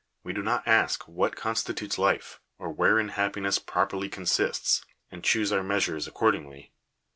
We 0.23 0.33
do 0.33 0.41
not 0.41 0.67
ask 0.67 1.07
what 1.07 1.35
constitutes 1.35 1.99
life, 1.99 2.39
or 2.57 2.71
wherein 2.71 3.09
happiness 3.09 3.59
properly 3.59 4.09
consists, 4.09 4.83
and 5.11 5.23
choose 5.23 5.51
our 5.51 5.61
measures 5.61 6.07
accord 6.07 6.33
ingly. 6.33 6.71